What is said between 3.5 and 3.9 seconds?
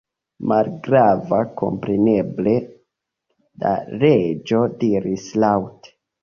la